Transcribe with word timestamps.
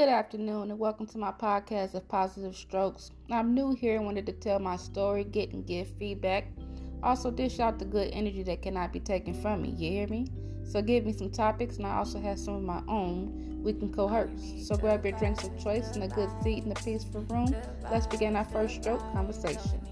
Good 0.00 0.08
afternoon 0.08 0.70
and 0.70 0.78
welcome 0.78 1.06
to 1.08 1.18
my 1.18 1.30
podcast 1.30 1.92
of 1.92 2.08
Positive 2.08 2.56
Strokes. 2.56 3.10
I'm 3.30 3.54
new 3.54 3.74
here 3.74 3.96
and 3.96 4.06
wanted 4.06 4.24
to 4.24 4.32
tell 4.32 4.58
my 4.58 4.76
story, 4.76 5.24
get 5.24 5.52
and 5.52 5.66
give 5.66 5.88
feedback. 5.98 6.46
Also, 7.02 7.30
dish 7.30 7.60
out 7.60 7.78
the 7.78 7.84
good 7.84 8.08
energy 8.14 8.42
that 8.44 8.62
cannot 8.62 8.94
be 8.94 9.00
taken 9.00 9.34
from 9.34 9.60
me. 9.60 9.74
You 9.76 9.90
hear 9.90 10.08
me? 10.08 10.26
So, 10.64 10.80
give 10.80 11.04
me 11.04 11.12
some 11.12 11.30
topics, 11.30 11.76
and 11.76 11.86
I 11.86 11.98
also 11.98 12.18
have 12.18 12.38
some 12.38 12.54
of 12.54 12.62
my 12.62 12.80
own 12.88 13.60
we 13.62 13.74
can 13.74 13.92
coerce. 13.92 14.66
So, 14.66 14.74
grab 14.74 15.04
your 15.04 15.18
drinks 15.18 15.44
of 15.44 15.62
choice 15.62 15.94
and 15.94 16.02
a 16.02 16.08
good 16.08 16.30
seat 16.42 16.64
in 16.64 16.72
a 16.72 16.76
peaceful 16.76 17.20
room. 17.28 17.54
Let's 17.90 18.06
begin 18.06 18.36
our 18.36 18.44
first 18.46 18.76
stroke 18.76 19.02
conversation. 19.12 19.86